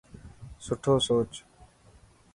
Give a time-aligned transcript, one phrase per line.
[0.65, 1.31] سٺو سوچ.